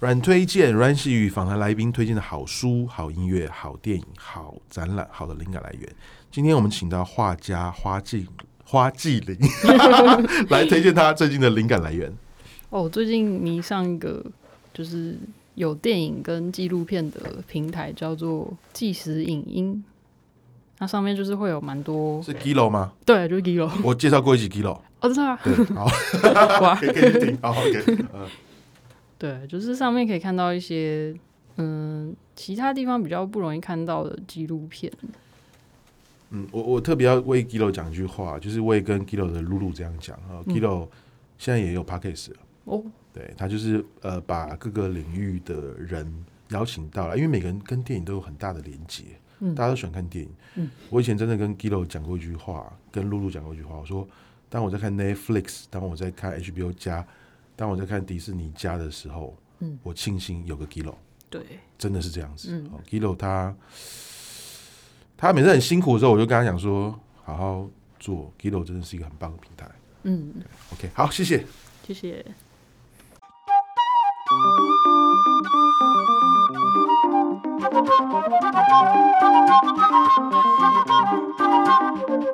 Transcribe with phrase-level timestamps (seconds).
[0.00, 5.86] 阮推荐，阮喜与访谈来宾推荐的好书、好音乐、好电影、好展览、好的灵感来源。
[6.30, 8.26] 今天我们请到画家花季
[8.64, 9.36] 花季玲
[10.48, 12.10] 来推荐他最近的灵感来源。
[12.70, 14.24] 哦，最近迷上一个
[14.74, 15.16] 就是
[15.54, 19.84] 有电影跟纪录片的平台，叫做纪实影音。
[20.80, 22.92] 那上面就是会有蛮多是 Giloo 吗？
[23.04, 23.70] 对，就是 Giloo。
[23.82, 24.78] 我介绍过一集 Giloo。
[25.00, 25.40] 哦，真的啊。
[25.42, 25.86] 对，好，
[26.76, 27.84] 可以可以听，好，OK。
[28.14, 28.26] 嗯，
[29.18, 31.12] 对，就是上面可以看到一些
[31.56, 34.92] 嗯，其他地方比较不容易看到的纪录片。
[36.30, 40.86] 嗯，我我特别要为 Giloo 讲一句话，就是我也跟 Giloo 的露露这样讲啊，Giloo
[41.38, 42.36] 现在也有 Podcast 了
[42.68, 42.84] 哦。
[43.12, 46.06] 对，他就是呃，把各个领域的人
[46.50, 49.04] 邀请到了，因为每个人跟电影都有很大的连接。
[49.40, 50.30] 嗯，大家都喜欢看电影。
[50.56, 54.06] 嗯，我以前真的跟 Giloo 讲过一句话，跟露露讲过一句话，我说，
[54.48, 57.06] 当我在看 Netflix，当我在看 HBO 加，
[57.54, 60.94] 当我在看迪士尼加的时候，嗯，我庆幸有个 Giloo。
[61.30, 61.42] 对，
[61.76, 62.48] 真的是这样子。
[62.50, 63.54] 嗯，Giloo 他
[65.16, 69.70] 他每次很辛苦的时候，我就跟他讲说，好好做，Giloo 真的是一个很棒的平台。
[70.04, 70.34] 嗯
[70.72, 71.44] ，OK，好，谢谢，
[71.86, 72.24] 谢谢。
[74.38, 74.46] Thank
[82.22, 82.27] you.